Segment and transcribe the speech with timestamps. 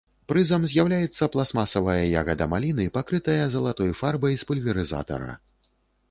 [0.31, 5.29] Прызам з'яўляецца пластмасавая ягада маліны, пакрытая залатой фарбай з пульверызатара.